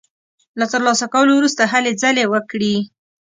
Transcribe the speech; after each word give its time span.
له 0.59 0.65
تر 0.71 0.81
لاسه 0.87 1.05
کولو 1.13 1.31
وروسته 1.35 1.63
هلې 1.73 1.91
ځلې 2.01 2.25
وکړي. 2.33 2.75